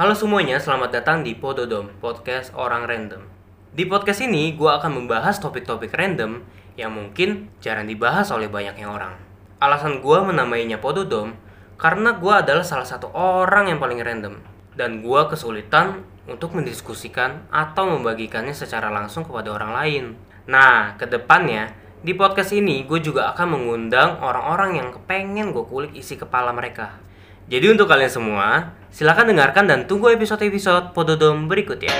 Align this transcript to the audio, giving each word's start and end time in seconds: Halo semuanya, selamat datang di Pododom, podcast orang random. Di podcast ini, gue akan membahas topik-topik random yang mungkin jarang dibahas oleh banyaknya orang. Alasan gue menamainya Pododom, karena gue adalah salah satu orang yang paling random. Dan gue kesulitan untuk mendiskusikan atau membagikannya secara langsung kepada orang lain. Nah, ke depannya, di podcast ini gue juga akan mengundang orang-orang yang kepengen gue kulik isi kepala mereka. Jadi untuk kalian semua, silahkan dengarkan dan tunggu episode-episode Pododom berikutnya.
Halo 0.00 0.16
semuanya, 0.16 0.56
selamat 0.56 0.96
datang 0.96 1.20
di 1.20 1.36
Pododom, 1.36 1.92
podcast 2.00 2.56
orang 2.56 2.88
random. 2.88 3.20
Di 3.76 3.84
podcast 3.84 4.24
ini, 4.24 4.56
gue 4.56 4.72
akan 4.72 4.96
membahas 4.96 5.36
topik-topik 5.44 5.92
random 5.92 6.40
yang 6.80 6.96
mungkin 6.96 7.52
jarang 7.60 7.84
dibahas 7.84 8.32
oleh 8.32 8.48
banyaknya 8.48 8.88
orang. 8.88 9.20
Alasan 9.60 10.00
gue 10.00 10.18
menamainya 10.24 10.80
Pododom, 10.80 11.36
karena 11.76 12.16
gue 12.16 12.32
adalah 12.32 12.64
salah 12.64 12.88
satu 12.88 13.12
orang 13.12 13.68
yang 13.68 13.76
paling 13.76 14.00
random. 14.00 14.40
Dan 14.72 15.04
gue 15.04 15.20
kesulitan 15.28 16.00
untuk 16.24 16.56
mendiskusikan 16.56 17.44
atau 17.52 17.92
membagikannya 17.92 18.56
secara 18.56 18.88
langsung 18.88 19.28
kepada 19.28 19.52
orang 19.52 19.76
lain. 19.84 20.04
Nah, 20.48 20.96
ke 20.96 21.04
depannya, 21.12 21.76
di 22.00 22.16
podcast 22.16 22.56
ini 22.56 22.88
gue 22.88 23.04
juga 23.04 23.36
akan 23.36 23.52
mengundang 23.52 24.16
orang-orang 24.24 24.80
yang 24.80 24.88
kepengen 24.96 25.52
gue 25.52 25.68
kulik 25.68 25.92
isi 25.92 26.16
kepala 26.16 26.56
mereka. 26.56 26.96
Jadi 27.50 27.66
untuk 27.66 27.90
kalian 27.90 28.06
semua, 28.06 28.78
silahkan 28.94 29.26
dengarkan 29.26 29.66
dan 29.66 29.82
tunggu 29.90 30.14
episode-episode 30.14 30.94
Pododom 30.94 31.50
berikutnya. 31.50 31.90